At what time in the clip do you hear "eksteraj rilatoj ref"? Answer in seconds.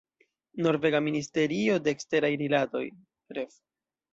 1.97-3.57